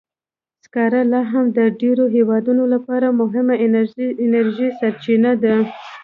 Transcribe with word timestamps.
سکاره 0.63 1.01
لا 1.13 1.21
هم 1.31 1.45
د 1.57 1.59
ډېرو 1.81 2.05
هېوادونو 2.15 2.63
لپاره 2.73 3.07
مهمه 3.21 3.55
انرژي 4.25 4.69
سرچینه 4.79 5.31
ده. 5.43 5.55